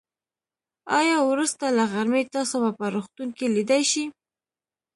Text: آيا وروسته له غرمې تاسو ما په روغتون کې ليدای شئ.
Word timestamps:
آيا 0.99 1.17
وروسته 1.29 1.65
له 1.77 1.83
غرمې 1.93 2.21
تاسو 2.35 2.55
ما 2.63 2.71
په 2.79 2.85
روغتون 2.95 3.27
کې 3.37 3.47
ليدای 3.55 3.83
شئ. 3.91 4.05